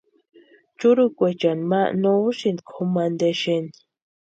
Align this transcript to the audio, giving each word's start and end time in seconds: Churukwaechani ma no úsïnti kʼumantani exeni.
Churukwaechani 0.77 1.63
ma 1.71 1.81
no 2.01 2.11
úsïnti 2.27 2.61
kʼumantani 2.67 3.25
exeni. 3.31 3.71